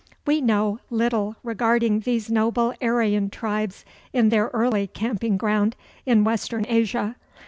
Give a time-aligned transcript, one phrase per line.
[0.25, 5.75] We know little regarding these noble Aryan tribes in their early camping ground
[6.07, 7.17] in Western Asia.